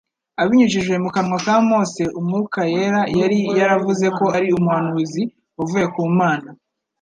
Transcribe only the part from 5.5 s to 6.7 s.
wavuye ku Mana.